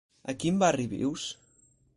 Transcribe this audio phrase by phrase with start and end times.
[0.31, 1.29] A quin barri vius?